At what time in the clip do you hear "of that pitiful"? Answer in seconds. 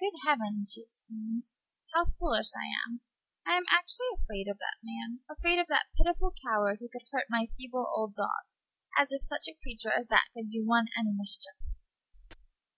5.58-6.32